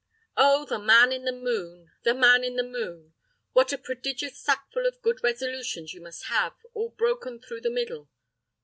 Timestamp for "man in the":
0.79-1.31, 2.15-2.63